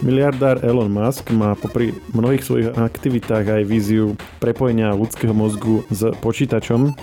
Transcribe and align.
Miliardár 0.00 0.64
Elon 0.64 0.88
Musk 0.88 1.28
má 1.28 1.52
popri 1.52 1.92
mnohých 2.16 2.40
svojich 2.40 2.68
aktivitách 2.72 3.60
aj 3.60 3.62
víziu 3.68 4.16
prepojenia 4.40 4.96
ľudského 4.96 5.36
mozgu 5.36 5.84
s 5.92 6.08
počítačom. 6.24 6.96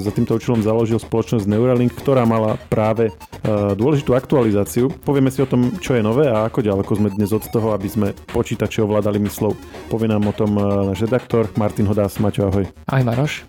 Za 0.00 0.10
týmto 0.16 0.40
účelom 0.40 0.64
založil 0.64 0.96
spoločnosť 0.96 1.44
Neuralink, 1.44 1.92
ktorá 1.92 2.24
mala 2.24 2.56
práve 2.72 3.12
dôležitú 3.76 4.16
aktualizáciu. 4.16 4.88
Povieme 5.04 5.28
si 5.28 5.44
o 5.44 5.50
tom, 5.50 5.76
čo 5.76 5.92
je 5.92 6.00
nové 6.00 6.24
a 6.24 6.48
ako 6.48 6.64
ďaleko 6.64 6.92
sme 6.96 7.12
dnes 7.12 7.36
od 7.36 7.44
toho, 7.52 7.76
aby 7.76 7.84
sme 7.84 8.08
počítače 8.32 8.80
ovládali 8.80 9.20
myslou. 9.28 9.52
Povie 9.92 10.08
nám 10.08 10.24
o 10.24 10.32
tom 10.32 10.56
náš 10.88 11.04
redaktor 11.04 11.52
Martin 11.60 11.84
Hodás. 11.84 12.16
Maťo, 12.16 12.48
ahoj. 12.48 12.64
Aj 12.88 13.02
Maroš. 13.04 13.44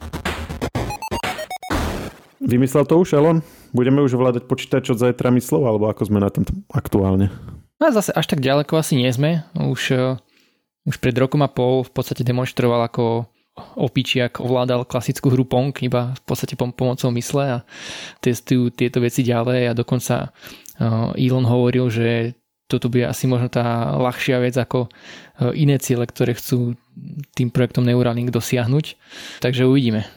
Vymyslel 2.43 2.83
to 2.83 2.99
už 2.99 3.15
Elon? 3.15 3.39
Budeme 3.71 4.03
už 4.03 4.19
ovládať 4.19 4.43
počítač 4.43 4.91
od 4.91 4.99
zajtra 4.99 5.31
myslov, 5.31 5.71
alebo 5.71 5.87
ako 5.87 6.03
sme 6.03 6.19
na 6.19 6.27
tom 6.27 6.43
aktuálne? 6.73 7.31
No 7.79 7.95
zase 7.95 8.11
až 8.11 8.27
tak 8.27 8.43
ďaleko 8.43 8.75
asi 8.75 8.99
nie 8.99 9.07
sme. 9.07 9.47
Už, 9.55 9.95
e, 9.95 10.19
už 10.83 10.95
pred 10.99 11.15
rokom 11.15 11.39
a 11.41 11.49
pol 11.49 11.87
v 11.87 11.91
podstate 11.95 12.27
demonstroval, 12.27 12.83
ako 12.91 13.31
opičiak 13.75 14.39
ovládal 14.39 14.87
klasickú 14.87 15.31
hru 15.31 15.43
Pong 15.43 15.75
iba 15.83 16.15
v 16.15 16.21
podstate 16.23 16.55
pom- 16.55 16.75
pomocou 16.75 17.11
mysle 17.11 17.59
a 17.59 17.67
testujú 18.23 18.71
tieto 18.71 19.03
veci 19.03 19.23
ďalej 19.23 19.71
a 19.71 19.77
dokonca 19.77 20.31
uh, 20.31 21.11
Elon 21.19 21.43
hovoril, 21.43 21.91
že 21.91 22.39
toto 22.71 22.87
bude 22.87 23.09
asi 23.09 23.27
možno 23.27 23.51
tá 23.51 23.97
ľahšia 23.97 24.39
vec 24.39 24.55
ako 24.55 24.87
uh, 24.87 25.51
iné 25.57 25.75
ciele, 25.81 26.07
ktoré 26.07 26.37
chcú 26.37 26.79
tým 27.35 27.49
projektom 27.51 27.83
Neuralink 27.83 28.31
dosiahnuť. 28.31 28.85
Takže 29.43 29.67
uvidíme. 29.67 30.07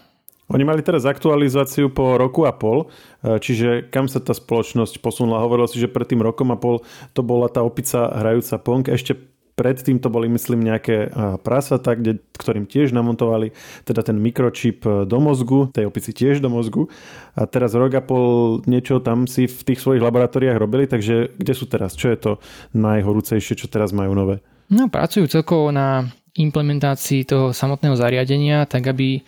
Oni 0.53 0.69
mali 0.69 0.85
teraz 0.85 1.09
aktualizáciu 1.09 1.89
po 1.89 2.21
roku 2.21 2.45
a 2.45 2.53
pol, 2.53 2.93
e, 3.25 3.41
čiže 3.41 3.89
kam 3.89 4.05
sa 4.05 4.21
tá 4.21 4.37
spoločnosť 4.37 5.01
posunula? 5.01 5.41
Hovorilo 5.41 5.65
si, 5.65 5.81
že 5.81 5.89
pred 5.89 6.05
tým 6.05 6.21
rokom 6.21 6.53
a 6.53 6.61
pol 6.61 6.85
to 7.17 7.25
bola 7.25 7.49
tá 7.49 7.65
opica 7.65 8.13
hrajúca 8.13 8.61
Pong. 8.61 8.85
Ešte 8.85 9.17
predtým 9.53 10.01
to 10.01 10.09
boli, 10.09 10.29
myslím, 10.29 10.65
nejaké 10.65 11.09
e, 11.09 11.39
prasata, 11.41 11.97
ktorým 12.37 12.69
tiež 12.69 12.93
namontovali 12.93 13.53
teda 13.85 14.05
ten 14.05 14.21
mikročip 14.21 14.85
e, 14.85 15.09
do 15.09 15.19
mozgu, 15.21 15.73
tej 15.73 15.89
opici 15.89 16.13
tiež 16.13 16.41
do 16.41 16.49
mozgu. 16.49 16.89
A 17.37 17.49
teraz 17.49 17.77
rok 17.77 17.93
a 17.97 18.03
pol 18.05 18.61
niečo 18.69 19.01
tam 19.01 19.25
si 19.25 19.49
v 19.49 19.61
tých 19.73 19.81
svojich 19.81 20.05
laboratóriách 20.05 20.61
robili, 20.61 20.85
takže 20.89 21.37
kde 21.37 21.55
sú 21.57 21.65
teraz? 21.69 21.97
Čo 21.97 22.13
je 22.13 22.19
to 22.19 22.33
najhorúcejšie, 22.77 23.57
čo 23.57 23.73
teraz 23.73 23.93
majú 23.93 24.13
nové? 24.17 24.45
No, 24.73 24.89
pracujú 24.89 25.29
celkovo 25.29 25.69
na 25.69 26.09
implementácii 26.33 27.29
toho 27.29 27.53
samotného 27.53 27.93
zariadenia, 27.93 28.65
tak 28.65 28.89
aby 28.89 29.21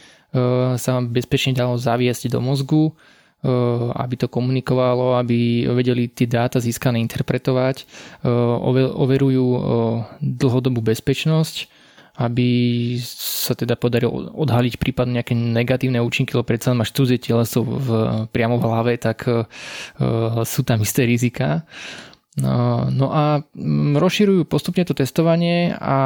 sa 0.74 0.98
bezpečne 1.00 1.54
dalo 1.54 1.78
zaviesť 1.78 2.26
do 2.26 2.42
mozgu, 2.42 2.90
eh, 2.90 3.48
aby 3.94 4.14
to 4.18 4.26
komunikovalo, 4.26 5.14
aby 5.18 5.70
vedeli 5.70 6.10
tie 6.10 6.26
dáta 6.26 6.58
získané 6.58 6.98
interpretovať, 7.06 7.76
eh, 7.82 7.86
overujú 8.98 9.46
dlhodobú 10.18 10.82
bezpečnosť, 10.82 11.70
aby 12.14 12.46
sa 13.02 13.58
teda 13.58 13.74
podarilo 13.74 14.30
odhaliť 14.38 14.78
prípadne 14.78 15.18
nejaké 15.18 15.34
negatívne 15.34 15.98
účinky, 15.98 16.38
lebo 16.38 16.46
predsa 16.46 16.70
máš 16.70 16.94
cudzie 16.94 17.18
teleso 17.18 17.66
v, 17.66 17.88
priamo 18.30 18.62
v 18.62 18.66
hlave, 18.70 18.94
tak 19.02 19.26
sú 20.46 20.60
tam 20.62 20.78
isté 20.78 21.10
rizika. 21.10 21.66
No, 22.34 22.90
no 22.90 23.14
a 23.14 23.46
mm, 23.54 23.94
rozširujú 23.94 24.50
postupne 24.50 24.82
to 24.82 24.90
testovanie 24.90 25.70
a 25.78 25.96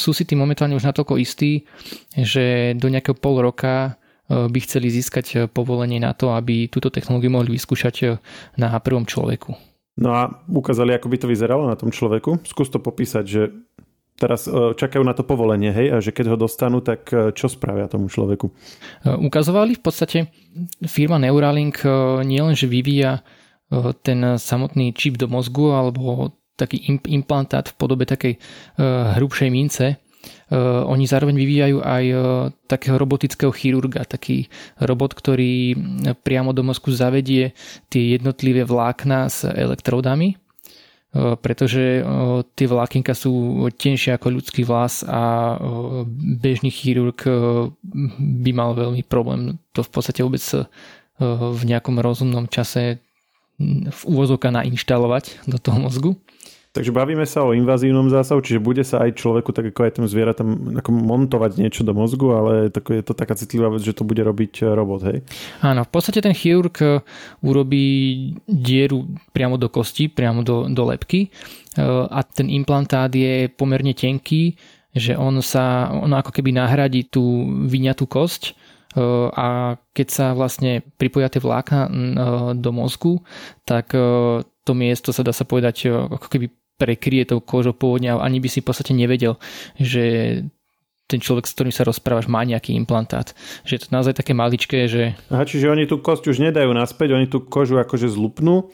sú 0.00 0.16
si 0.16 0.24
tým 0.24 0.40
momentálne 0.40 0.72
už 0.72 0.88
natoľko 0.88 1.20
istí, 1.20 1.68
že 2.16 2.72
do 2.72 2.88
nejakého 2.88 3.12
pol 3.12 3.44
roka 3.44 4.00
e, 4.32 4.48
by 4.48 4.58
chceli 4.64 4.88
získať 4.88 5.26
e, 5.28 5.36
povolenie 5.52 6.00
na 6.00 6.16
to, 6.16 6.32
aby 6.32 6.72
túto 6.72 6.88
technológiu 6.88 7.28
mohli 7.28 7.52
vyskúšať 7.52 7.94
e, 8.00 8.04
na 8.56 8.72
prvom 8.80 9.04
človeku. 9.04 9.52
No 10.00 10.16
a 10.16 10.40
ukázali, 10.48 10.96
ako 10.96 11.12
by 11.12 11.16
to 11.20 11.28
vyzeralo 11.28 11.68
na 11.68 11.76
tom 11.76 11.92
človeku. 11.92 12.48
Skús 12.48 12.72
to 12.72 12.80
popísať, 12.80 13.24
že 13.28 13.52
teraz 14.16 14.48
čakajú 14.48 15.04
na 15.04 15.12
to 15.12 15.20
povolenie, 15.20 15.68
hej, 15.68 15.88
a 15.92 15.96
že 16.00 16.16
keď 16.16 16.32
ho 16.32 16.36
dostanú, 16.40 16.80
tak 16.80 17.12
čo 17.36 17.50
spravia 17.50 17.92
tomu 17.92 18.08
človeku? 18.08 18.48
Ukazovali 19.04 19.76
v 19.76 19.82
podstate 19.82 20.18
firma 20.88 21.20
Neuralink 21.20 21.84
nielenže 22.24 22.70
vyvíja 22.70 23.20
ten 24.04 24.36
samotný 24.36 24.92
čip 24.92 25.16
do 25.16 25.26
mozgu 25.28 25.72
alebo 25.72 26.32
taký 26.56 26.84
implantát 27.08 27.72
v 27.72 27.76
podobe 27.80 28.04
takej 28.04 28.36
eh, 28.36 28.82
hrubšej 29.18 29.48
mince. 29.48 29.86
Eh, 29.88 30.56
oni 30.84 31.08
zároveň 31.08 31.34
vyvíjajú 31.34 31.78
aj 31.80 32.04
takého 32.68 32.96
robotického 33.00 33.50
chirurga, 33.50 34.04
taký 34.04 34.46
robot, 34.78 35.16
ktorý 35.16 35.74
priamo 36.20 36.52
do 36.52 36.62
mozgu 36.62 36.92
zavedie 36.92 37.56
tie 37.88 38.20
jednotlivé 38.20 38.62
vlákna 38.62 39.32
s 39.32 39.48
elektródami, 39.48 40.36
pretože 41.12 42.00
tie 42.56 42.64
vlákinka 42.64 43.12
sú 43.12 43.60
tenšie 43.76 44.16
ako 44.16 44.32
ľudský 44.32 44.64
vlas 44.64 45.04
a 45.04 45.60
bežný 46.40 46.72
chirurg 46.72 47.20
by 48.16 48.50
mal 48.56 48.72
veľmi 48.72 49.04
problém 49.04 49.60
to 49.76 49.84
v 49.84 49.92
podstate 49.92 50.24
vôbec 50.24 50.40
v 51.20 51.62
nejakom 51.68 52.00
rozumnom 52.00 52.48
čase 52.48 52.96
v 53.92 54.00
úvozovka 54.08 54.50
nainštalovať 54.50 55.48
do 55.48 55.58
toho 55.60 55.78
mozgu. 55.78 56.12
Takže 56.72 56.88
bavíme 56.88 57.28
sa 57.28 57.44
o 57.44 57.52
invazívnom 57.52 58.08
zásahu, 58.08 58.40
čiže 58.40 58.56
bude 58.56 58.80
sa 58.80 59.04
aj 59.04 59.20
človeku, 59.20 59.52
tak 59.52 59.68
ako 59.68 59.80
aj 59.84 59.92
tým 59.92 60.08
zvieratám, 60.08 60.80
ako 60.80 60.88
montovať 60.88 61.60
niečo 61.60 61.84
do 61.84 61.92
mozgu, 61.92 62.32
ale 62.32 62.72
je 62.72 63.04
to 63.04 63.12
taká 63.12 63.36
citlivá 63.36 63.68
vec, 63.68 63.84
že 63.84 63.92
to 63.92 64.08
bude 64.08 64.24
robiť 64.24 64.64
e, 64.64 64.72
robot, 64.72 65.00
hej? 65.04 65.20
Áno, 65.60 65.84
v 65.84 65.90
podstate 65.92 66.24
ten 66.24 66.32
chirurg 66.32 66.72
e, 66.80 67.04
urobí 67.44 67.84
dieru 68.48 69.04
priamo 69.36 69.60
do 69.60 69.68
kosti, 69.68 70.08
priamo 70.08 70.40
do, 70.40 70.64
do 70.72 70.82
lepky 70.88 71.28
e, 71.28 71.30
a 72.08 72.24
ten 72.24 72.48
implantát 72.48 73.12
je 73.12 73.52
pomerne 73.52 73.92
tenký, 73.92 74.56
že 74.96 75.12
on 75.12 75.44
sa, 75.44 75.92
on 75.92 76.08
ako 76.16 76.32
keby 76.32 76.56
nahradí 76.56 77.04
tú 77.04 77.52
vyňatú 77.68 78.08
kosť 78.08 78.56
a 79.32 79.76
keď 79.96 80.06
sa 80.08 80.26
vlastne 80.36 80.84
pripoja 81.00 81.32
tie 81.32 81.40
vlákna 81.40 81.80
do 82.56 82.70
mozgu, 82.72 83.24
tak 83.64 83.92
to 84.62 84.72
miesto 84.76 85.10
sa 85.10 85.24
dá 85.24 85.32
sa 85.32 85.48
povedať 85.48 85.88
ako 85.88 86.28
keby 86.28 86.52
prekrie 86.76 87.22
tou 87.22 87.38
kožou 87.38 87.76
pôvodne 87.76 88.10
a 88.10 88.22
ani 88.22 88.42
by 88.42 88.48
si 88.50 88.58
v 88.60 88.66
podstate 88.68 88.92
nevedel, 88.92 89.38
že 89.78 90.02
ten 91.06 91.20
človek, 91.20 91.44
s 91.44 91.52
ktorým 91.52 91.74
sa 91.74 91.84
rozprávaš, 91.84 92.26
má 92.26 92.40
nejaký 92.40 92.72
implantát. 92.72 93.36
Že 93.68 93.72
je 93.76 93.80
to 93.84 93.88
naozaj 93.92 94.16
také 94.16 94.32
maličké, 94.32 94.88
že... 94.88 95.12
Aha, 95.28 95.44
čiže 95.44 95.68
oni 95.68 95.84
tú 95.84 96.00
kosť 96.00 96.32
už 96.32 96.40
nedajú 96.40 96.72
naspäť, 96.72 97.12
oni 97.12 97.28
tú 97.28 97.44
kožu 97.44 97.76
akože 97.76 98.08
zlupnú, 98.08 98.72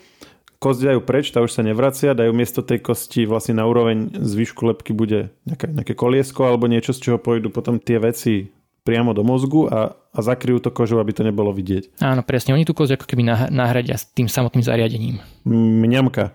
kosť 0.63 0.81
dajú 0.91 1.01
preč, 1.03 1.35
tá 1.35 1.43
už 1.43 1.51
sa 1.51 1.67
nevracia, 1.67 2.15
dajú 2.15 2.31
miesto 2.31 2.63
tej 2.63 2.79
kosti 2.79 3.27
vlastne 3.27 3.59
na 3.59 3.67
úroveň 3.67 4.11
zvyšku 4.15 4.71
lepky 4.71 4.95
bude 4.95 5.35
nejaké, 5.47 5.67
nejaké 5.71 5.95
koliesko 5.99 6.47
alebo 6.47 6.71
niečo, 6.71 6.95
z 6.95 7.11
čoho 7.11 7.19
pôjdu 7.19 7.51
potom 7.51 7.83
tie 7.83 7.99
veci 7.99 8.55
priamo 8.89 9.13
do 9.13 9.21
mozgu 9.21 9.69
a, 9.69 9.93
a 9.93 10.19
zakryjú 10.25 10.65
to 10.65 10.73
kožou, 10.73 10.97
aby 11.05 11.13
to 11.13 11.21
nebolo 11.21 11.53
vidieť. 11.53 12.01
Áno, 12.01 12.25
presne. 12.25 12.57
Oni 12.57 12.65
tú 12.65 12.73
kožu 12.73 12.97
ako 12.97 13.05
keby 13.05 13.53
nahradia 13.53 14.01
s 14.01 14.09
tým 14.09 14.33
samotným 14.33 14.65
zariadením. 14.65 15.21
Mňamka. 15.45 16.33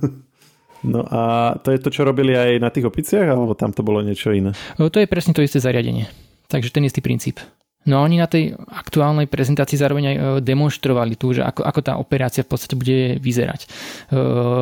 no 0.92 1.00
a 1.08 1.56
to 1.64 1.72
je 1.72 1.80
to, 1.80 1.88
čo 1.88 2.04
robili 2.04 2.36
aj 2.36 2.60
na 2.60 2.68
tých 2.68 2.84
opiciach, 2.84 3.24
alebo 3.24 3.56
tam 3.56 3.72
to 3.72 3.80
bolo 3.80 4.04
niečo 4.04 4.28
iné? 4.36 4.52
To 4.76 4.92
je 4.92 5.08
presne 5.08 5.32
to 5.32 5.40
isté 5.40 5.56
zariadenie. 5.56 6.04
Takže 6.52 6.68
ten 6.68 6.84
istý 6.84 7.00
princíp. 7.00 7.40
No 7.88 7.96
a 7.96 8.04
oni 8.04 8.20
na 8.20 8.28
tej 8.28 8.52
aktuálnej 8.68 9.24
prezentácii 9.24 9.80
zároveň 9.80 10.04
aj 10.04 10.16
e, 10.16 10.20
demonstrovali 10.44 11.16
tu, 11.16 11.32
že 11.32 11.40
ako, 11.40 11.64
ako 11.64 11.80
tá 11.80 11.92
operácia 11.96 12.44
v 12.44 12.52
podstate 12.52 12.76
bude 12.76 13.16
vyzerať. 13.16 13.64
E, 13.64 13.68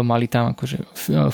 mali 0.07 0.31
tam 0.31 0.55
akože 0.55 0.79
e, 0.79 0.85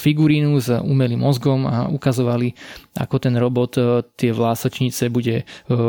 figurínu 0.01 0.57
s 0.65 0.73
umelým 0.81 1.21
mozgom 1.21 1.69
a 1.69 1.85
ukazovali, 1.93 2.57
ako 2.97 3.17
ten 3.21 3.37
robot 3.37 3.77
tie 4.15 4.31
vlásočnice 4.31 5.11
bude 5.11 5.43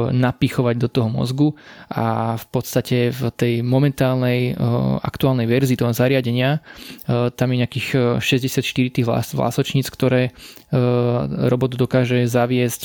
napichovať 0.10 0.76
do 0.82 0.90
toho 0.90 1.06
mozgu 1.06 1.54
a 1.94 2.34
v 2.34 2.46
podstate 2.50 3.14
v 3.14 3.30
tej 3.30 3.54
momentálnej 3.62 4.58
aktuálnej 5.06 5.46
verzii 5.46 5.78
toho 5.78 5.94
zariadenia 5.94 6.66
tam 7.06 7.48
je 7.54 7.58
nejakých 7.62 7.88
64 8.18 8.66
tých 8.90 9.06
vlásočníc, 9.06 9.86
ktoré 9.94 10.34
robot 11.46 11.78
dokáže 11.78 12.26
zaviesť 12.26 12.82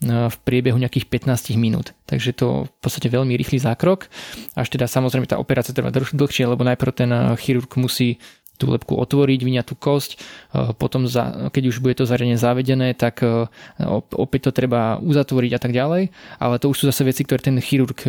v 0.00 0.36
priebehu 0.48 0.80
nejakých 0.80 1.12
15 1.12 1.60
minút. 1.60 1.92
Takže 2.08 2.32
to 2.32 2.64
v 2.64 2.72
podstate 2.80 3.12
veľmi 3.12 3.36
rýchly 3.36 3.60
zákrok. 3.60 4.08
Až 4.56 4.72
teda 4.72 4.88
samozrejme 4.88 5.28
tá 5.28 5.36
operácia 5.36 5.76
trvá 5.76 5.92
dlhšie, 5.92 6.48
lebo 6.48 6.64
najprv 6.64 6.92
ten 6.96 7.10
eh, 7.12 7.36
chirurg 7.36 7.68
musí 7.76 8.16
tú 8.60 8.68
lepku 8.68 8.92
otvoriť, 8.92 9.40
vyňať 9.40 9.66
tú 9.72 9.76
kosť, 9.76 10.10
eh, 10.16 10.72
potom 10.72 11.04
za, 11.04 11.52
keď 11.52 11.62
už 11.68 11.84
bude 11.84 12.00
to 12.00 12.08
zariadenie 12.08 12.40
zavedené, 12.40 12.96
tak 12.96 13.20
opäť 14.16 14.48
to 14.48 14.56
treba 14.56 14.96
uzatvoriť 15.04 15.52
a 15.52 15.60
tak 15.60 15.72
ďalej, 15.76 16.02
ale 16.40 16.54
to 16.56 16.72
už 16.72 16.76
sú 16.80 16.84
zase 16.88 17.04
veci, 17.04 17.24
ktoré 17.24 17.44
ten 17.44 17.60
chirurg 17.60 18.00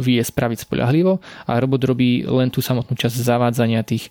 vie 0.00 0.20
spraviť 0.24 0.64
spolahlivo 0.64 1.20
a 1.44 1.60
robot 1.60 1.84
robí 1.84 2.24
len 2.24 2.48
tú 2.48 2.64
samotnú 2.64 2.96
časť 2.96 3.20
zavádzania 3.20 3.84
tých, 3.84 4.08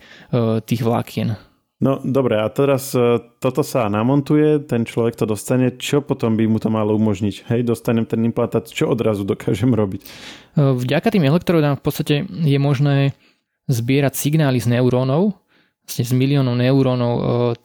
tých 0.66 0.82
vlákien. 0.86 1.53
No 1.82 2.00
dobre, 2.00 2.38
a 2.40 2.48
teraz 2.54 2.94
e, 2.96 3.20
toto 3.42 3.66
sa 3.66 3.90
namontuje, 3.90 4.62
ten 4.64 4.86
človek 4.86 5.18
to 5.20 5.26
dostane, 5.26 5.74
čo 5.76 6.00
potom 6.06 6.38
by 6.38 6.46
mu 6.48 6.62
to 6.62 6.70
malo 6.70 6.96
umožniť? 6.96 7.50
Hej, 7.50 7.68
dostanem 7.68 8.06
ten 8.06 8.24
implantát, 8.24 8.70
čo 8.70 8.88
odrazu 8.88 9.26
dokážem 9.26 9.74
robiť? 9.74 10.02
E, 10.04 10.08
vďaka 10.62 11.12
tým 11.12 11.28
elektrodám 11.28 11.76
v 11.76 11.84
podstate 11.84 12.16
je 12.30 12.60
možné 12.62 13.18
zbierať 13.68 14.14
signály 14.16 14.64
z 14.64 14.80
neurónov, 14.80 15.36
vlastne 15.84 16.08
z 16.08 16.14
miliónov 16.16 16.56
neurónov 16.56 17.14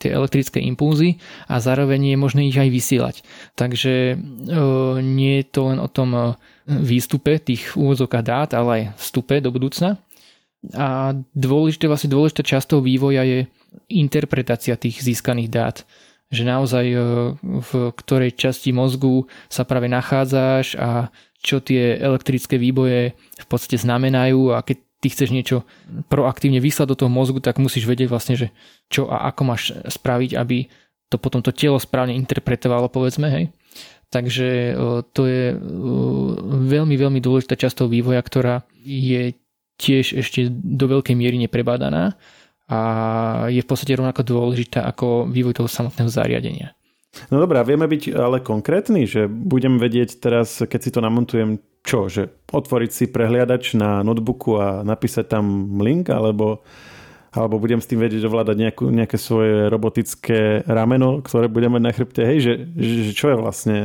tie 0.02 0.10
elektrické 0.10 0.58
impulzy 0.66 1.22
a 1.46 1.62
zároveň 1.62 2.14
je 2.14 2.16
možné 2.18 2.40
ich 2.50 2.58
aj 2.58 2.66
vysielať. 2.66 3.16
Takže 3.54 4.18
nie 4.98 5.34
je 5.38 5.46
to 5.46 5.70
len 5.70 5.78
o 5.78 5.86
tom 5.86 6.34
výstupe 6.66 7.38
tých 7.38 7.78
úvodzovkách 7.78 8.24
dát, 8.26 8.50
ale 8.58 8.70
aj 8.74 8.82
vstupe 8.98 9.38
do 9.38 9.54
budúcna. 9.54 10.02
A 10.74 11.14
dôležité, 11.38 11.86
vlastne 11.86 12.10
dôležitá 12.10 12.42
časť 12.42 12.74
toho 12.74 12.82
vývoja 12.82 13.22
je 13.22 13.46
interpretácia 13.86 14.74
tých 14.74 15.00
získaných 15.00 15.50
dát. 15.50 15.76
Že 16.28 16.42
naozaj 16.44 16.86
v 17.40 17.72
ktorej 17.94 18.36
časti 18.36 18.74
mozgu 18.74 19.24
sa 19.48 19.64
práve 19.64 19.88
nachádzaš 19.88 20.76
a 20.76 21.08
čo 21.38 21.62
tie 21.62 21.96
elektrické 21.96 22.58
výboje 22.58 23.14
v 23.14 23.46
podstate 23.46 23.78
znamenajú 23.78 24.52
a 24.52 24.60
keď 24.66 24.76
ty 24.98 25.08
chceš 25.14 25.30
niečo 25.30 25.62
proaktívne 26.10 26.58
vyslať 26.58 26.86
do 26.90 26.98
toho 26.98 27.10
mozgu, 27.10 27.38
tak 27.38 27.62
musíš 27.62 27.86
vedieť 27.86 28.10
vlastne, 28.10 28.34
že 28.34 28.50
čo 28.90 29.06
a 29.06 29.30
ako 29.30 29.42
máš 29.46 29.70
spraviť, 29.86 30.34
aby 30.34 30.66
to 31.08 31.16
potom 31.16 31.40
to 31.40 31.54
telo 31.54 31.78
správne 31.80 32.18
interpretovalo, 32.18 32.90
povedzme, 32.92 33.30
hej. 33.30 33.44
Takže 34.08 34.48
e, 34.48 34.74
to 35.14 35.22
je 35.24 35.44
e, 35.52 35.56
veľmi, 36.68 36.96
veľmi 36.96 37.20
dôležitá 37.20 37.56
časť 37.56 37.84
toho 37.84 37.88
vývoja, 37.92 38.20
ktorá 38.20 38.64
je 38.84 39.36
tiež 39.78 40.18
ešte 40.18 40.50
do 40.50 40.90
veľkej 40.90 41.14
miery 41.14 41.38
neprebádaná 41.38 42.18
a 42.68 42.78
je 43.48 43.64
v 43.64 43.68
podstate 43.68 43.96
rovnako 43.96 44.26
dôležitá 44.26 44.84
ako 44.84 45.30
vývoj 45.30 45.56
toho 45.56 45.70
samotného 45.70 46.10
zariadenia. 46.12 46.76
No 47.32 47.40
dobrá, 47.40 47.64
vieme 47.64 47.88
byť 47.88 48.12
ale 48.12 48.44
konkrétni, 48.44 49.08
že 49.08 49.24
budem 49.26 49.80
vedieť 49.80 50.20
teraz, 50.20 50.60
keď 50.60 50.80
si 50.82 50.90
to 50.92 51.00
namontujem, 51.00 51.56
čo, 51.80 52.12
že 52.12 52.28
otvoriť 52.52 52.90
si 52.92 53.04
prehliadač 53.08 53.72
na 53.80 54.04
notebooku 54.04 54.60
a 54.60 54.84
napísať 54.84 55.32
tam 55.32 55.78
link, 55.80 56.12
alebo, 56.12 56.60
alebo 57.32 57.56
budem 57.56 57.80
s 57.80 57.88
tým 57.88 58.04
vedieť 58.04 58.28
ovládať 58.28 58.56
nejakú, 58.60 58.84
nejaké 58.92 59.16
svoje 59.16 59.72
robotické 59.72 60.60
rameno, 60.68 61.24
ktoré 61.24 61.48
budeme 61.48 61.80
mať 61.80 61.82
na 61.88 61.92
chrbte. 61.96 62.22
Hej, 62.28 62.38
že, 62.44 62.52
že 62.76 63.12
čo 63.16 63.32
je 63.32 63.40
vlastne 63.40 63.76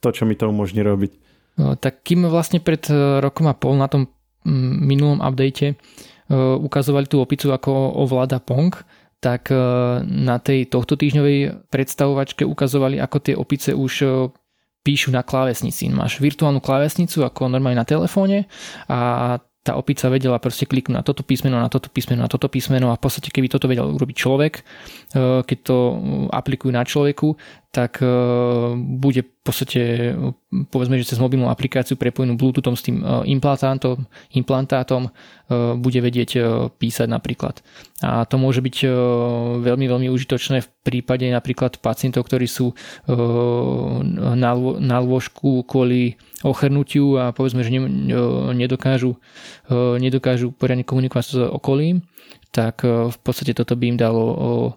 to, 0.00 0.08
čo 0.08 0.24
mi 0.24 0.32
to 0.32 0.48
umožní 0.48 0.80
robiť? 0.80 1.12
No, 1.60 1.76
tak 1.76 2.00
kým 2.00 2.24
vlastne 2.32 2.64
pred 2.64 2.88
rokom 3.20 3.52
a 3.52 3.54
pol 3.54 3.76
na 3.76 3.84
tom 3.84 4.08
minulom 4.48 5.22
update 5.22 5.72
e, 5.72 5.74
ukazovali 6.58 7.06
tú 7.06 7.22
opicu, 7.22 7.50
ako 7.54 7.70
ovláda 8.02 8.42
Pong, 8.42 8.74
tak 9.22 9.50
e, 9.50 9.56
na 10.02 10.42
tej 10.42 10.66
tohto 10.66 10.98
týždňovej 10.98 11.68
predstavovačke 11.70 12.42
ukazovali, 12.42 12.98
ako 12.98 13.16
tie 13.22 13.34
opice 13.38 13.70
už 13.74 13.92
e, 14.02 14.08
píšu 14.82 15.14
na 15.14 15.22
klávesnici. 15.22 15.86
Máš 15.94 16.18
virtuálnu 16.18 16.58
klávesnicu 16.58 17.22
ako 17.22 17.46
normálne 17.46 17.78
na 17.78 17.86
telefóne 17.86 18.50
a 18.90 19.38
tá 19.62 19.78
opica 19.78 20.10
vedela 20.10 20.42
proste 20.42 20.66
kliknúť 20.66 20.90
na 20.98 21.06
toto 21.06 21.22
písmeno, 21.22 21.54
na 21.54 21.70
toto 21.70 21.86
písmeno, 21.86 22.26
na 22.26 22.30
toto 22.30 22.50
písmeno 22.50 22.90
a 22.90 22.98
v 22.98 23.02
podstate 23.06 23.30
keby 23.30 23.46
toto 23.46 23.70
vedel 23.70 23.94
urobiť 23.94 24.16
človek, 24.18 24.54
keď 25.46 25.58
to 25.62 25.76
aplikujú 26.34 26.74
na 26.74 26.82
človeku, 26.82 27.38
tak 27.72 28.04
bude 28.76 29.24
v 29.24 29.40
podstate, 29.40 30.12
povedzme, 30.68 31.00
že 31.00 31.08
cez 31.08 31.16
mobilnú 31.16 31.48
aplikáciu 31.48 31.96
prepojenú 31.96 32.36
Bluetoothom 32.36 32.76
s 32.76 32.84
tým 32.84 33.00
implantátom, 33.24 34.04
implantátom 34.36 35.08
bude 35.80 35.98
vedieť 36.04 36.30
písať 36.76 37.08
napríklad. 37.08 37.64
A 38.04 38.28
to 38.28 38.36
môže 38.36 38.60
byť 38.60 38.76
veľmi, 39.64 39.88
veľmi 39.88 40.08
užitočné 40.12 40.60
v 40.60 40.68
prípade 40.84 41.24
napríklad 41.32 41.80
pacientov, 41.80 42.28
ktorí 42.28 42.44
sú 42.44 42.76
na 44.36 44.98
lôžku 45.00 45.64
kvôli 45.64 46.20
ochrnutiu 46.44 47.16
a 47.16 47.32
povedzme, 47.32 47.64
že 47.64 47.72
nedokážu, 48.52 49.16
nedokážu 49.72 50.52
poriadne 50.52 50.84
komunikovať 50.84 51.24
s 51.24 51.34
okolím, 51.40 52.04
tak 52.52 52.84
v 52.84 53.16
podstate 53.24 53.56
toto 53.56 53.80
by 53.80 53.96
im 53.96 53.98
dalo 53.98 54.76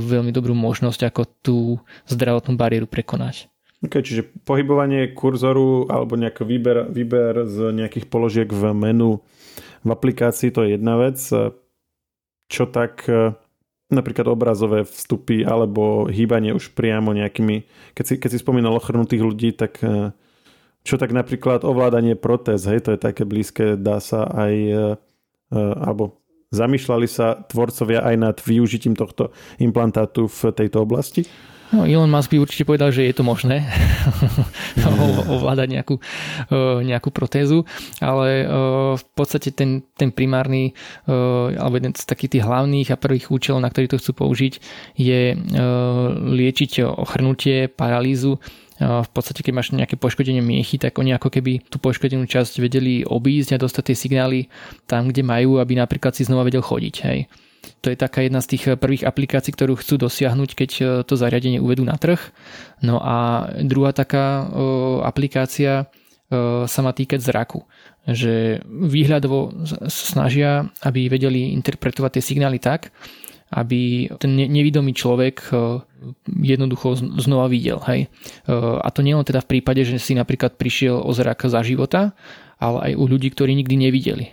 veľmi 0.00 0.32
dobrú 0.32 0.56
možnosť, 0.56 1.00
ako 1.12 1.22
tú 1.44 1.58
zdravotnú 2.08 2.56
bariéru 2.56 2.88
prekonať. 2.88 3.52
Ok, 3.80 4.04
čiže 4.04 4.28
pohybovanie 4.44 5.12
kurzoru 5.16 5.88
alebo 5.88 6.12
nejaký 6.16 6.44
výber, 6.44 6.92
výber 6.92 7.48
z 7.48 7.72
nejakých 7.72 8.12
položiek 8.12 8.48
v 8.48 8.76
menu 8.76 9.24
v 9.80 9.88
aplikácii 9.88 10.52
to 10.52 10.64
je 10.64 10.76
jedna 10.76 11.00
vec. 11.00 11.16
Čo 12.50 12.64
tak 12.68 13.08
e, 13.08 13.32
napríklad 13.88 14.28
obrazové 14.28 14.84
vstupy 14.84 15.46
alebo 15.46 16.10
hýbanie 16.10 16.52
už 16.52 16.76
priamo 16.76 17.16
nejakými, 17.16 17.64
keď 17.96 18.04
si, 18.04 18.14
keď 18.20 18.30
si 18.36 18.42
spomínal 18.42 18.76
ochrnutých 18.76 19.22
ľudí, 19.24 19.56
tak 19.56 19.80
e, 19.80 20.12
čo 20.84 21.00
tak 21.00 21.16
napríklad 21.16 21.64
ovládanie 21.64 22.16
protéz, 22.16 22.64
hej, 22.68 22.84
to 22.84 22.96
je 22.96 23.00
také 23.00 23.24
blízke, 23.24 23.80
dá 23.80 24.00
sa 24.00 24.28
aj 24.28 24.54
e, 24.56 24.74
alebo 25.56 26.20
Zamýšľali 26.50 27.06
sa 27.06 27.46
tvorcovia 27.46 28.02
aj 28.02 28.16
nad 28.18 28.36
využitím 28.42 28.98
tohto 28.98 29.30
implantátu 29.62 30.26
v 30.26 30.50
tejto 30.50 30.82
oblasti? 30.82 31.22
No, 31.70 31.86
Elon 31.86 32.10
Musk 32.10 32.34
by 32.34 32.42
určite 32.42 32.66
povedal, 32.66 32.90
že 32.90 33.06
je 33.06 33.14
to 33.14 33.22
možné 33.22 33.62
ovládať 35.30 35.68
nejakú, 35.70 36.02
nejakú 36.82 37.14
protézu, 37.14 37.62
ale 38.02 38.50
v 38.98 39.04
podstate 39.14 39.54
ten, 39.54 39.86
ten 39.94 40.10
primárny 40.10 40.74
alebo 41.54 41.78
jeden 41.78 41.94
z 41.94 42.02
takých 42.02 42.42
tých 42.42 42.46
hlavných 42.50 42.90
a 42.90 42.98
prvých 42.98 43.30
účelov, 43.30 43.62
na 43.62 43.70
ktorý 43.70 43.86
to 43.86 44.02
chcú 44.02 44.26
použiť, 44.26 44.58
je 44.98 45.38
liečiť 46.34 46.82
ochrnutie, 46.82 47.70
paralýzu 47.70 48.42
v 48.80 49.10
podstate 49.12 49.44
keď 49.44 49.52
máš 49.52 49.68
nejaké 49.76 50.00
poškodenie 50.00 50.40
miechy, 50.40 50.80
tak 50.80 50.96
oni 50.96 51.12
ako 51.12 51.28
keby 51.28 51.60
tú 51.68 51.76
poškodenú 51.76 52.24
časť 52.24 52.64
vedeli 52.64 53.04
obísť 53.04 53.56
a 53.56 53.62
dostať 53.62 53.92
tie 53.92 53.96
signály 53.96 54.40
tam, 54.88 55.12
kde 55.12 55.20
majú, 55.20 55.60
aby 55.60 55.76
napríklad 55.76 56.16
si 56.16 56.24
znova 56.24 56.48
vedel 56.48 56.64
chodiť. 56.64 56.94
Hej. 57.04 57.28
To 57.84 57.92
je 57.92 57.96
taká 57.96 58.24
jedna 58.24 58.40
z 58.40 58.56
tých 58.56 58.64
prvých 58.80 59.04
aplikácií, 59.04 59.52
ktorú 59.52 59.76
chcú 59.76 60.00
dosiahnuť, 60.00 60.50
keď 60.56 60.70
e, 60.80 60.84
to 61.04 61.12
zariadenie 61.12 61.60
uvedú 61.60 61.84
na 61.84 62.00
trh. 62.00 62.20
No 62.80 63.04
a 63.04 63.48
druhá 63.60 63.92
taká 63.92 64.48
o, 64.48 65.04
aplikácia 65.04 65.92
sa 66.70 66.80
má 66.86 66.94
týkať 66.94 67.26
zraku. 67.26 67.66
Že 68.06 68.62
výhľadovo 68.64 69.66
snažia, 69.90 70.70
aby 70.86 71.10
vedeli 71.10 71.50
interpretovať 71.58 72.16
tie 72.16 72.22
signály 72.22 72.62
tak, 72.62 72.94
aby 73.50 74.06
ten 74.22 74.38
nevidomý 74.38 74.94
človek 74.94 75.50
e, 75.50 75.82
jednoducho 76.38 76.94
znova 77.18 77.50
videl. 77.50 77.82
Hej. 77.82 78.06
E, 78.06 78.54
a 78.78 78.88
to 78.94 79.02
nielen 79.02 79.26
teda 79.26 79.42
v 79.42 79.58
prípade, 79.58 79.82
že 79.82 79.98
si 79.98 80.14
napríklad 80.14 80.54
prišiel 80.54 81.02
o 81.02 81.10
zrak 81.10 81.50
za 81.50 81.60
života, 81.66 82.14
ale 82.62 82.92
aj 82.92 82.92
u 82.94 83.04
ľudí, 83.10 83.34
ktorí 83.34 83.58
nikdy 83.58 83.74
nevideli. 83.74 84.26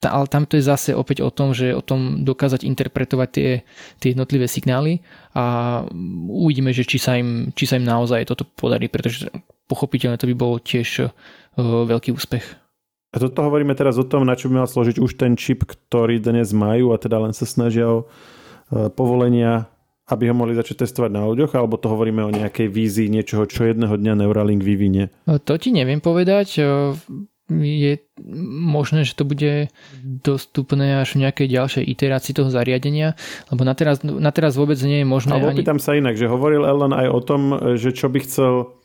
Ale 0.00 0.24
tam 0.32 0.48
to 0.48 0.56
je 0.56 0.64
zase 0.64 0.96
opäť 0.96 1.20
o 1.20 1.28
tom, 1.28 1.52
že 1.52 1.76
o 1.76 1.84
tom 1.84 2.24
dokázať 2.24 2.64
interpretovať 2.64 3.28
tie, 3.28 3.50
tie 4.00 4.16
jednotlivé 4.16 4.48
signály 4.48 5.04
a 5.36 5.84
uvidíme, 6.24 6.72
že 6.72 6.88
či 6.88 6.96
sa 6.96 7.20
im, 7.20 7.52
či 7.52 7.68
sa 7.68 7.76
im 7.76 7.84
naozaj 7.84 8.24
toto 8.24 8.48
podarí, 8.48 8.88
pretože 8.88 9.28
pochopiteľne 9.68 10.16
to 10.16 10.24
by 10.32 10.32
bol 10.32 10.56
tiež 10.56 11.04
uh, 11.04 11.12
veľký 11.60 12.16
úspech. 12.16 12.59
A 13.10 13.18
toto 13.18 13.42
hovoríme 13.42 13.74
teraz 13.74 13.98
o 13.98 14.06
tom, 14.06 14.22
na 14.22 14.38
čo 14.38 14.46
by 14.46 14.62
mal 14.62 14.68
slúžiť 14.70 15.02
už 15.02 15.18
ten 15.18 15.34
čip, 15.34 15.66
ktorý 15.66 16.22
dnes 16.22 16.54
majú 16.54 16.94
a 16.94 17.00
teda 17.00 17.18
len 17.18 17.34
sa 17.34 17.42
snažia 17.42 17.90
o 17.90 17.98
e, 18.06 18.86
povolenia, 18.86 19.66
aby 20.06 20.30
ho 20.30 20.34
mohli 20.34 20.54
začať 20.54 20.86
testovať 20.86 21.10
na 21.10 21.26
ľuďoch, 21.26 21.58
alebo 21.58 21.74
to 21.74 21.90
hovoríme 21.90 22.22
o 22.22 22.30
nejakej 22.30 22.70
vízii 22.70 23.10
niečoho, 23.10 23.50
čo 23.50 23.66
jedného 23.66 23.98
dňa 23.98 24.14
Neuralink 24.14 24.62
vyvinie? 24.62 25.10
No, 25.26 25.42
to 25.42 25.58
ti 25.58 25.74
neviem 25.74 25.98
povedať. 25.98 26.62
E, 26.62 26.94
je 27.50 27.98
možné, 28.54 29.02
že 29.02 29.18
to 29.18 29.26
bude 29.26 29.74
dostupné 30.06 31.02
až 31.02 31.18
v 31.18 31.26
nejakej 31.26 31.48
ďalšej 31.50 31.84
iterácii 31.90 32.30
toho 32.30 32.46
zariadenia, 32.46 33.18
lebo 33.50 33.66
na 33.66 33.74
teraz, 33.74 34.06
na 34.06 34.30
teraz 34.30 34.54
vôbec 34.54 34.78
nie 34.86 35.02
je 35.02 35.06
možné... 35.10 35.34
Alebo 35.34 35.50
ani... 35.50 35.58
pýtam 35.58 35.82
sa 35.82 35.98
inak, 35.98 36.14
že 36.14 36.30
hovoril 36.30 36.62
Elon 36.62 36.94
aj 36.94 37.10
o 37.10 37.20
tom, 37.26 37.42
že 37.74 37.90
čo 37.90 38.06
by 38.06 38.22
chcel 38.22 38.78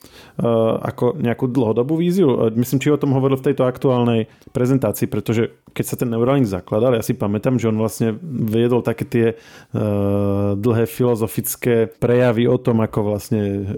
ako 0.84 1.16
nejakú 1.16 1.48
dlhodobú 1.48 1.96
víziu. 1.96 2.48
Eh, 2.48 2.52
myslím, 2.60 2.80
či 2.84 2.92
o 2.92 3.00
tom 3.00 3.16
hovoril 3.16 3.40
v 3.40 3.52
tejto 3.52 3.64
aktuálnej 3.64 4.28
prezentácii, 4.52 5.08
pretože 5.08 5.56
keď 5.72 5.86
sa 5.88 5.96
ten 5.96 6.12
Neuralink 6.12 6.48
zakladal, 6.48 6.96
ja 6.96 7.04
si 7.04 7.16
pamätám, 7.16 7.56
že 7.56 7.72
on 7.72 7.80
vlastne 7.80 8.16
viedol 8.24 8.80
také 8.80 9.04
tie 9.04 9.28
uh, 9.36 10.56
dlhé 10.56 10.88
filozofické 10.88 11.92
prejavy 12.00 12.48
o 12.48 12.56
tom, 12.56 12.80
ako 12.80 13.12
vlastne 13.12 13.76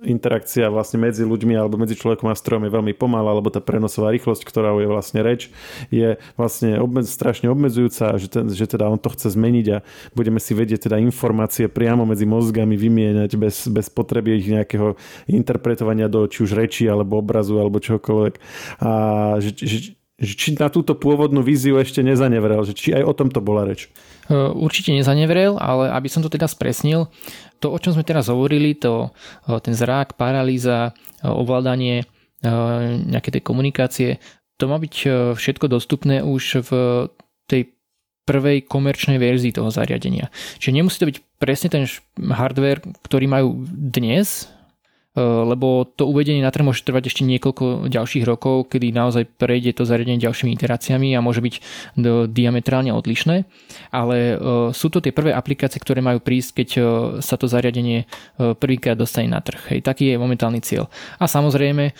interakcia 0.00 0.72
vlastne 0.72 1.00
medzi 1.00 1.28
ľuďmi 1.28 1.52
alebo 1.56 1.76
medzi 1.76 1.92
človekom 1.92 2.32
a 2.32 2.36
strojom 2.36 2.64
je 2.64 2.72
veľmi 2.72 2.92
pomalá, 2.96 3.36
lebo 3.36 3.52
tá 3.52 3.60
prenosová 3.60 4.08
rýchlosť, 4.16 4.42
ktorá 4.48 4.72
je 4.80 4.88
vlastne 4.88 5.20
reč, 5.20 5.52
je 5.92 6.16
vlastne 6.40 6.80
obmedz, 6.80 7.12
strašne 7.12 7.52
obmedzujúca, 7.52 8.16
že, 8.16 8.28
ten, 8.32 8.48
že 8.48 8.64
teda 8.64 8.88
on 8.88 8.96
to 8.96 9.12
chce 9.12 9.36
zmeniť 9.36 9.66
a 9.76 9.78
budeme 10.16 10.40
si 10.40 10.56
vedieť 10.56 10.88
teda 10.88 10.96
informácie 11.04 11.68
priamo 11.68 12.08
medzi 12.08 12.24
mozgami 12.24 12.80
vymieňať 12.80 13.30
bez, 13.36 13.68
bez 13.68 13.92
potreby 13.92 14.40
ich 14.40 14.48
nejakého 14.48 14.96
interpretovania 15.28 16.08
do 16.08 16.24
či 16.24 16.48
už 16.48 16.56
reči 16.56 16.88
alebo 16.88 17.20
obrazu 17.20 17.60
alebo 17.60 17.76
čokoľvek. 17.76 18.34
A 18.80 18.90
že, 19.38 19.50
že, 19.52 19.99
že 20.20 20.36
či 20.36 20.52
na 20.52 20.68
túto 20.68 20.92
pôvodnú 20.92 21.40
víziu 21.40 21.80
ešte 21.80 22.04
nezanevrel, 22.04 22.60
že 22.68 22.76
či 22.76 22.92
aj 22.92 23.02
o 23.08 23.12
tomto 23.16 23.40
bola 23.40 23.64
reč. 23.64 23.88
E, 24.28 24.36
určite 24.36 24.92
nezanevrel, 24.92 25.56
ale 25.56 25.88
aby 25.96 26.12
som 26.12 26.20
to 26.20 26.28
teda 26.28 26.44
spresnil, 26.44 27.08
to, 27.58 27.72
o 27.72 27.78
čom 27.80 27.96
sme 27.96 28.04
teraz 28.04 28.28
hovorili, 28.28 28.76
to, 28.76 29.08
e, 29.48 29.56
ten 29.64 29.72
zrák, 29.72 30.20
paralýza, 30.20 30.92
e, 30.92 31.26
ovládanie 31.26 32.04
nejaké 32.40 33.36
tej 33.36 33.44
komunikácie, 33.44 34.16
to 34.56 34.64
má 34.64 34.80
byť 34.80 34.94
všetko 35.36 35.68
dostupné 35.68 36.24
už 36.24 36.64
v 36.64 36.70
tej 37.44 37.76
prvej 38.24 38.64
komerčnej 38.64 39.20
verzii 39.20 39.52
toho 39.52 39.68
zariadenia. 39.68 40.32
Čiže 40.56 40.72
nemusí 40.72 40.96
to 40.96 41.12
byť 41.12 41.20
presne 41.36 41.68
ten 41.68 41.84
hardware, 42.16 42.80
ktorý 43.04 43.28
majú 43.28 43.68
dnes, 43.68 44.48
lebo 45.18 45.90
to 45.90 46.06
uvedenie 46.06 46.38
na 46.38 46.54
trh 46.54 46.62
môže 46.62 46.86
trvať 46.86 47.10
ešte 47.10 47.26
niekoľko 47.26 47.90
ďalších 47.90 48.22
rokov, 48.22 48.70
kedy 48.70 48.94
naozaj 48.94 49.26
prejde 49.26 49.74
to 49.74 49.82
zariadenie 49.82 50.22
ďalšími 50.22 50.54
iteráciami 50.54 51.18
a 51.18 51.24
môže 51.24 51.42
byť 51.42 51.54
diametrálne 52.30 52.94
odlišné. 52.94 53.42
Ale 53.90 54.16
eh, 54.16 54.36
sú 54.70 54.86
to 54.86 55.02
tie 55.02 55.10
prvé 55.10 55.34
aplikácie, 55.34 55.82
ktoré 55.82 55.98
majú 55.98 56.22
prísť, 56.22 56.62
keď 56.62 56.68
eh, 56.78 56.82
sa 57.18 57.34
to 57.34 57.50
zariadenie 57.50 58.06
prvýkrát 58.38 58.94
dostane 58.94 59.26
na 59.26 59.42
trh. 59.42 59.74
Hej, 59.74 59.80
taký 59.82 60.14
je 60.14 60.20
momentálny 60.20 60.62
cieľ. 60.62 60.86
A 61.18 61.26
samozrejme, 61.26 61.92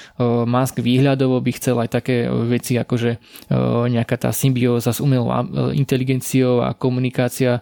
Musk 0.46 0.78
výhľadovo 0.78 1.42
by 1.42 1.50
chcel 1.56 1.76
aj 1.82 1.88
také 1.90 2.28
veci 2.28 2.78
ako 2.78 2.94
že 2.96 3.10
nejaká 3.90 4.16
tá 4.16 4.30
symbióza 4.30 4.94
s 4.94 5.02
umelou 5.02 5.30
inteligenciou 5.74 6.64
a 6.64 6.72
komunikácia 6.76 7.60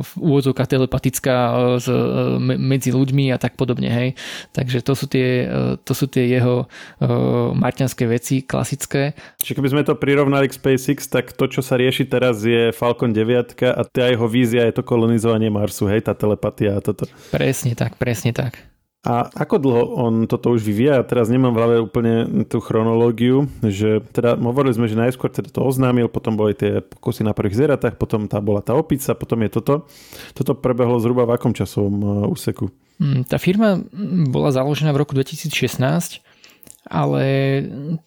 v 0.00 0.10
úvodzovkách 0.16 0.68
telepatická 0.68 1.36
medzi 2.44 2.90
ľuďmi 2.94 3.32
a 3.34 3.40
tak 3.40 3.58
podobne. 3.58 3.90
Hej 3.90 4.08
Takže 4.54 4.86
to 4.86 4.94
sú 4.94 5.10
tie, 5.10 5.50
e, 5.50 5.74
to 5.82 5.92
sú 5.98 6.06
tie 6.06 6.30
jeho 6.30 6.70
e, 7.02 7.06
marťanské 7.58 8.06
veci, 8.06 8.46
klasické. 8.46 9.18
Čiže 9.42 9.58
keby 9.58 9.68
sme 9.74 9.82
to 9.82 9.98
prirovnali 9.98 10.46
k 10.46 10.54
SpaceX, 10.54 11.10
tak 11.10 11.34
to, 11.34 11.50
čo 11.50 11.58
sa 11.58 11.74
rieši 11.74 12.06
teraz 12.06 12.38
je 12.46 12.70
Falcon 12.70 13.10
9 13.10 13.58
a 13.66 13.82
tá 13.82 14.06
jeho 14.06 14.30
vízia 14.30 14.62
je 14.70 14.78
to 14.78 14.86
kolonizovanie 14.86 15.50
Marsu, 15.50 15.90
hej, 15.90 16.06
tá 16.06 16.14
telepatia 16.14 16.78
a 16.78 16.80
toto. 16.80 17.10
Presne 17.34 17.74
tak, 17.74 17.98
presne 17.98 18.30
tak. 18.30 18.74
A 19.04 19.28
ako 19.36 19.60
dlho 19.60 19.82
on 20.00 20.14
toto 20.24 20.48
už 20.56 20.64
vyvíja? 20.64 20.96
Ja 20.96 21.04
teraz 21.04 21.28
nemám 21.28 21.52
v 21.52 21.60
hlave 21.60 21.76
úplne 21.84 22.46
tú 22.48 22.56
chronológiu, 22.56 23.44
že 23.60 24.00
teda 24.16 24.32
hovorili 24.40 24.72
sme, 24.72 24.88
že 24.88 24.96
najskôr 24.96 25.28
teda 25.28 25.52
to 25.52 25.60
oznámil, 25.60 26.08
potom 26.08 26.40
boli 26.40 26.56
tie 26.56 26.80
pokusy 26.80 27.20
na 27.20 27.36
prvých 27.36 27.60
zvieratách, 27.60 28.00
potom 28.00 28.24
tá 28.24 28.40
bola 28.40 28.64
tá 28.64 28.72
opica, 28.72 29.12
potom 29.12 29.44
je 29.44 29.50
toto. 29.52 29.74
Toto 30.32 30.56
prebehlo 30.56 30.96
zhruba 31.04 31.28
v 31.28 31.36
akom 31.36 31.52
časovom 31.52 31.96
e, 32.00 32.06
úseku? 32.32 32.72
Mm, 33.02 33.26
tá 33.26 33.42
firma 33.42 33.82
bola 34.30 34.54
založená 34.54 34.94
v 34.94 35.02
roku 35.02 35.18
2016, 35.18 36.22
ale 36.84 37.24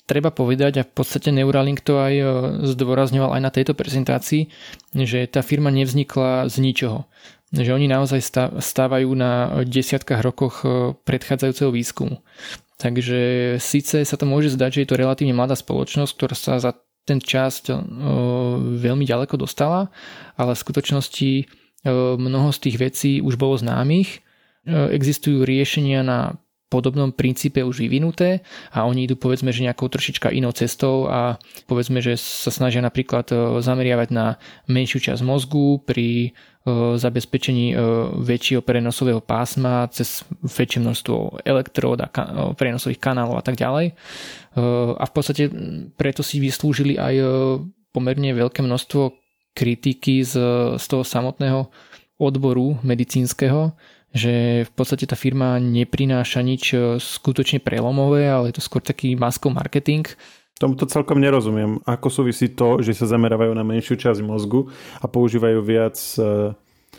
treba 0.06 0.30
povedať, 0.30 0.74
a 0.80 0.84
v 0.86 0.92
podstate 0.94 1.34
Neuralink 1.34 1.82
to 1.82 1.98
aj 1.98 2.14
e, 2.14 2.26
zdôrazňoval 2.72 3.34
aj 3.34 3.42
na 3.42 3.52
tejto 3.52 3.74
prezentácii, 3.74 4.54
že 4.94 5.26
tá 5.26 5.42
firma 5.42 5.74
nevznikla 5.74 6.46
z 6.48 6.56
ničoho. 6.62 7.10
Že 7.50 7.74
oni 7.80 7.88
naozaj 7.90 8.22
stávajú 8.60 9.10
na 9.18 9.64
desiatkách 9.66 10.22
rokoch 10.22 10.62
e, 10.62 10.94
predchádzajúceho 10.94 11.74
výskumu. 11.74 12.22
Takže 12.78 13.20
síce 13.58 14.06
sa 14.06 14.16
to 14.16 14.30
môže 14.30 14.54
zdať, 14.54 14.70
že 14.78 14.82
je 14.86 14.90
to 14.94 15.02
relatívne 15.02 15.34
mladá 15.34 15.58
spoločnosť, 15.58 16.14
ktorá 16.14 16.36
sa 16.38 16.62
za 16.62 16.78
ten 17.10 17.18
čas 17.18 17.66
e, 17.66 17.74
veľmi 18.78 19.04
ďaleko 19.10 19.42
dostala, 19.42 19.90
ale 20.38 20.54
v 20.54 20.64
skutočnosti 20.64 21.32
mnoho 22.20 22.52
z 22.52 22.60
tých 22.68 22.78
vecí 22.84 23.12
už 23.24 23.40
bolo 23.40 23.56
známych 23.56 24.27
existujú 24.68 25.48
riešenia 25.48 26.04
na 26.04 26.36
podobnom 26.68 27.16
princípe 27.16 27.64
už 27.64 27.80
vyvinuté 27.80 28.44
a 28.76 28.84
oni 28.84 29.08
idú 29.08 29.16
povedzme, 29.16 29.56
že 29.56 29.64
nejakou 29.64 29.88
trošička 29.88 30.36
inou 30.36 30.52
cestou 30.52 31.08
a 31.08 31.40
povedzme, 31.64 32.04
že 32.04 32.20
sa 32.20 32.52
snažia 32.52 32.84
napríklad 32.84 33.32
e, 33.32 33.64
zameriavať 33.64 34.10
na 34.12 34.36
menšiu 34.68 35.00
časť 35.00 35.24
mozgu 35.24 35.80
pri 35.88 36.28
e, 36.28 36.30
zabezpečení 37.00 37.72
väčšieho 38.20 38.60
prenosového 38.60 39.24
pásma 39.24 39.88
cez 39.96 40.28
väčšie 40.44 40.84
množstvo 40.84 41.48
elektród 41.48 42.04
a 42.04 42.08
prenosových 42.52 43.00
kanálov 43.00 43.40
a 43.40 43.44
tak 43.44 43.56
ďalej. 43.56 43.96
A 44.98 45.04
v 45.06 45.14
podstate 45.14 45.48
preto 45.96 46.26
si 46.26 46.42
vyslúžili 46.42 46.98
aj 46.98 47.14
pomerne 47.94 48.34
veľké 48.34 48.66
množstvo 48.66 49.14
kritiky 49.54 50.26
z, 50.26 50.34
z 50.82 50.86
toho 50.90 51.06
samotného 51.06 51.70
odboru 52.18 52.82
medicínskeho, 52.82 53.78
že 54.16 54.64
v 54.64 54.72
podstate 54.72 55.04
tá 55.04 55.20
firma 55.20 55.60
neprináša 55.60 56.40
nič 56.40 56.64
e, 56.72 56.78
skutočne 56.98 57.60
prelomové, 57.60 58.28
ale 58.28 58.50
je 58.52 58.60
to 58.60 58.64
skôr 58.64 58.80
taký 58.80 59.20
maskov 59.20 59.52
marketing. 59.52 60.08
Tomuto 60.58 60.90
celkom 60.90 61.22
nerozumiem. 61.22 61.78
Ako 61.86 62.10
súvisí 62.10 62.50
to, 62.50 62.82
že 62.82 62.98
sa 62.98 63.06
zamerávajú 63.06 63.54
na 63.54 63.62
menšiu 63.62 63.94
časť 63.94 64.26
mozgu 64.26 64.74
a 64.98 65.06
používajú 65.06 65.60
viac 65.62 65.98
e, 66.18 66.56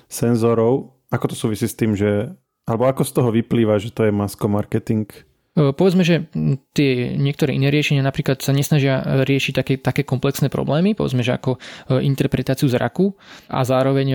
senzorov? 0.06 0.94
Ako 1.08 1.32
to 1.32 1.36
súvisí 1.36 1.66
s 1.66 1.74
tým, 1.74 1.96
že... 1.96 2.30
Alebo 2.68 2.84
ako 2.84 3.02
z 3.02 3.12
toho 3.16 3.32
vyplýva, 3.32 3.80
že 3.80 3.90
to 3.90 4.04
je 4.04 4.12
masko 4.12 4.46
marketing? 4.46 5.08
E, 5.56 5.74
povedzme, 5.74 6.06
že 6.06 6.30
tie 6.76 7.18
niektoré 7.18 7.56
iné 7.56 7.72
riešenia 7.72 8.04
napríklad 8.04 8.38
sa 8.44 8.54
nesnažia 8.54 9.24
riešiť 9.26 9.52
také, 9.56 9.74
také 9.80 10.06
komplexné 10.06 10.52
problémy, 10.52 10.94
povedzme, 10.94 11.24
že 11.26 11.34
ako 11.34 11.58
interpretáciu 11.98 12.70
zraku 12.70 13.16
a 13.50 13.66
zároveň 13.66 14.14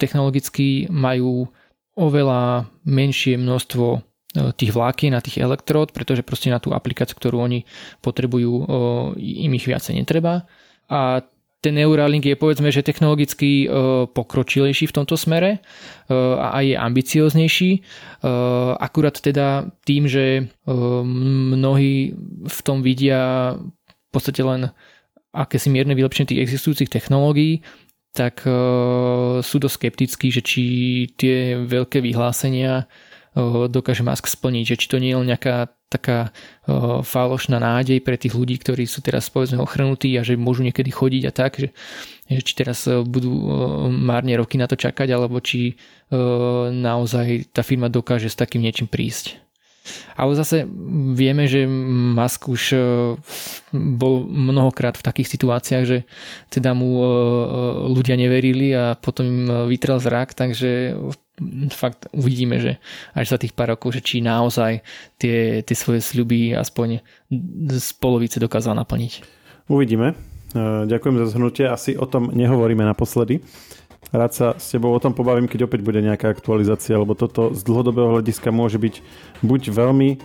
technologicky 0.00 0.88
majú 0.88 1.52
oveľa 1.94 2.70
menšie 2.86 3.38
množstvo 3.38 3.86
e, 3.94 3.98
tých 4.58 4.74
vlákien 4.74 5.14
a 5.14 5.24
tých 5.24 5.42
elektród, 5.42 5.94
pretože 5.94 6.26
proste 6.26 6.50
na 6.50 6.58
tú 6.58 6.74
aplikáciu, 6.74 7.14
ktorú 7.14 7.42
oni 7.42 7.66
potrebujú, 8.02 8.66
im 9.18 9.52
ich 9.54 9.66
viacej 9.66 10.02
netreba. 10.02 10.46
A 10.90 11.22
ten 11.64 11.80
Neuralink 11.80 12.28
je 12.28 12.36
povedzme, 12.36 12.68
že 12.68 12.84
technologicky 12.84 13.64
pokročilejší 14.12 14.84
v 14.84 14.96
tomto 15.00 15.16
smere 15.16 15.64
a 16.12 16.60
aj 16.60 16.64
je 16.68 16.76
ambicioznejší. 16.76 17.70
Akurát 18.76 19.16
teda 19.16 19.72
tým, 19.88 20.04
že 20.04 20.52
mnohí 20.68 22.12
v 22.44 22.58
tom 22.60 22.84
vidia 22.84 23.56
v 23.80 24.10
podstate 24.12 24.44
len 24.44 24.76
akési 25.32 25.72
mierne 25.72 25.96
vylepšenie 25.96 26.36
tých 26.36 26.44
existujúcich 26.44 26.92
technológií, 26.92 27.64
tak 28.14 28.46
uh, 28.46 29.42
sú 29.42 29.58
dosť 29.58 29.74
skeptickí, 29.74 30.30
že 30.30 30.38
či 30.38 30.62
tie 31.18 31.58
veľké 31.58 31.98
vyhlásenia 31.98 32.86
uh, 32.86 33.66
dokáže 33.66 34.06
Musk 34.06 34.30
splniť, 34.30 34.64
že 34.70 34.78
či 34.78 34.86
to 34.86 35.02
nie 35.02 35.10
je 35.10 35.18
len 35.18 35.34
nejaká 35.34 35.74
taká 35.90 36.30
uh, 36.30 37.02
falošná 37.02 37.58
nádej 37.58 37.98
pre 38.06 38.14
tých 38.14 38.38
ľudí, 38.38 38.62
ktorí 38.62 38.86
sú 38.86 39.02
teraz 39.02 39.26
povedzme 39.34 39.58
ochrnutí 39.58 40.14
a 40.14 40.22
že 40.22 40.38
môžu 40.38 40.62
niekedy 40.62 40.94
chodiť 40.94 41.22
a 41.26 41.32
tak, 41.34 41.58
že, 41.58 41.74
že 42.30 42.40
či 42.46 42.52
teraz 42.54 42.86
budú 42.86 43.34
márne 43.90 44.38
roky 44.38 44.62
na 44.62 44.70
to 44.70 44.78
čakať, 44.78 45.10
alebo 45.10 45.42
či 45.42 45.74
naozaj 46.70 47.50
tá 47.50 47.62
firma 47.66 47.90
dokáže 47.90 48.30
s 48.30 48.38
takým 48.38 48.62
niečím 48.62 48.86
prísť. 48.90 49.38
Ale 50.16 50.32
zase 50.32 50.64
vieme, 51.12 51.44
že 51.44 51.68
Musk 51.68 52.48
už 52.48 52.62
e, 52.72 52.78
bol 53.74 54.24
mnohokrát 54.24 54.96
v 54.96 55.06
takých 55.06 55.28
situáciách, 55.36 55.84
že 55.84 55.98
teda 56.48 56.72
mu 56.72 57.00
e, 57.00 57.04
e, 57.04 57.08
ľudia 57.92 58.16
neverili 58.16 58.72
a 58.72 58.96
potom 58.96 59.24
im 59.26 59.40
vytrel 59.68 60.00
zrak, 60.00 60.32
takže 60.32 60.96
fakt 61.74 62.06
uvidíme, 62.14 62.62
že 62.62 62.78
až 63.12 63.36
za 63.36 63.38
tých 63.42 63.52
pár 63.52 63.74
rokov, 63.74 63.98
že 63.98 64.06
či 64.06 64.22
naozaj 64.22 64.80
tie, 65.18 65.60
tie 65.66 65.76
svoje 65.76 66.00
sľuby 66.00 66.54
aspoň 66.54 67.02
z 67.74 67.88
polovice 67.98 68.38
dokázal 68.38 68.78
naplniť. 68.78 69.12
Uvidíme. 69.66 70.14
Ďakujem 70.86 71.16
za 71.18 71.26
zhrnutie. 71.34 71.66
Asi 71.66 71.98
o 71.98 72.06
tom 72.06 72.30
nehovoríme 72.30 72.86
naposledy. 72.86 73.42
Rád 74.14 74.30
sa 74.30 74.46
s 74.54 74.70
tebou 74.70 74.94
o 74.94 75.02
tom 75.02 75.10
pobavím, 75.10 75.50
keď 75.50 75.66
opäť 75.66 75.82
bude 75.82 75.98
nejaká 75.98 76.30
aktualizácia, 76.30 76.94
lebo 76.94 77.18
toto 77.18 77.50
z 77.50 77.66
dlhodobého 77.66 78.14
hľadiska 78.14 78.54
môže 78.54 78.78
byť 78.78 79.02
buď 79.42 79.74
veľmi 79.74 80.08
e, 80.14 80.16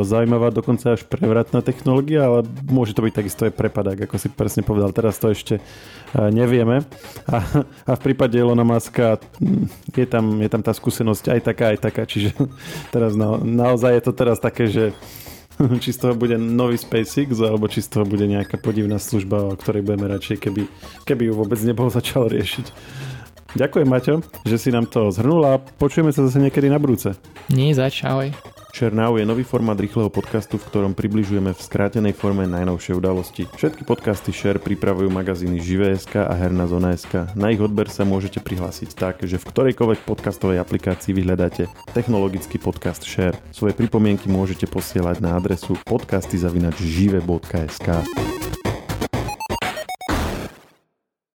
zaujímavá, 0.00 0.48
dokonca 0.48 0.96
až 0.96 1.04
prevratná 1.04 1.60
technológia, 1.60 2.24
ale 2.24 2.48
môže 2.72 2.96
to 2.96 3.04
byť 3.04 3.12
takisto 3.12 3.44
aj 3.44 3.52
prepadák, 3.52 4.08
ako 4.08 4.16
si 4.16 4.32
presne 4.32 4.64
povedal. 4.64 4.96
Teraz 4.96 5.20
to 5.20 5.28
ešte 5.28 5.60
e, 5.60 5.62
nevieme. 6.32 6.88
A, 7.28 7.36
a 7.84 7.92
v 7.92 8.00
prípade 8.00 8.40
Elona 8.40 8.64
Muska 8.64 9.20
hm, 9.20 9.68
je 9.92 10.06
tam, 10.08 10.40
je 10.40 10.48
tam 10.48 10.64
tá 10.64 10.72
skúsenosť 10.72 11.36
aj 11.36 11.40
taká, 11.44 11.64
aj 11.76 11.78
taká, 11.84 12.08
čiže 12.08 12.32
teraz 12.96 13.12
na, 13.12 13.36
naozaj 13.36 13.92
je 13.92 14.02
to 14.08 14.12
teraz 14.16 14.40
také, 14.40 14.72
že 14.72 14.96
či 15.82 15.90
z 15.92 15.98
toho 15.98 16.14
bude 16.14 16.36
nový 16.38 16.78
SpaceX, 16.78 17.36
alebo 17.40 17.68
či 17.68 17.84
z 17.84 17.98
toho 17.98 18.04
bude 18.04 18.24
nejaká 18.24 18.58
podivná 18.58 18.96
služba, 18.96 19.52
o 19.52 19.58
ktorej 19.58 19.86
budeme 19.86 20.08
radšej, 20.10 20.36
keby, 20.42 20.62
keby 21.08 21.30
ju 21.30 21.32
vôbec 21.36 21.60
nebol 21.62 21.88
začal 21.88 22.28
riešiť. 22.30 22.66
Ďakujem, 23.52 23.88
Maťo, 23.88 24.24
že 24.48 24.56
si 24.56 24.72
nám 24.72 24.88
to 24.88 25.12
zhrnul 25.12 25.44
a 25.44 25.60
počujeme 25.60 26.08
sa 26.08 26.24
zase 26.24 26.40
niekedy 26.40 26.72
na 26.72 26.80
budúce. 26.80 27.12
Nie, 27.52 27.76
zač, 27.76 28.00
ahoj. 28.00 28.32
Share 28.72 28.96
Now 28.96 29.20
je 29.20 29.28
nový 29.28 29.44
formát 29.44 29.76
rýchleho 29.76 30.08
podcastu, 30.08 30.56
v 30.56 30.64
ktorom 30.64 30.96
približujeme 30.96 31.52
v 31.52 31.60
skrátenej 31.60 32.16
forme 32.16 32.48
najnovšie 32.48 32.96
udalosti. 32.96 33.44
Všetky 33.52 33.84
podcasty 33.84 34.32
Share 34.32 34.56
pripravujú 34.56 35.12
magazíny 35.12 35.60
Živé.sk 35.60 36.24
a 36.24 36.32
Herná 36.32 36.64
zona.sk. 36.64 37.36
Na 37.36 37.52
ich 37.52 37.60
odber 37.60 37.92
sa 37.92 38.08
môžete 38.08 38.40
prihlásiť 38.40 38.96
tak, 38.96 39.20
že 39.28 39.36
v 39.36 39.44
ktorejkoľvek 39.44 40.08
podcastovej 40.08 40.64
aplikácii 40.64 41.12
vyhľadáte 41.12 41.68
technologický 41.92 42.56
podcast 42.56 43.04
Share. 43.04 43.36
Svoje 43.52 43.76
pripomienky 43.76 44.32
môžete 44.32 44.64
posielať 44.64 45.20
na 45.20 45.36
adresu 45.36 45.76
podcasty.žive.sk. 45.84 47.88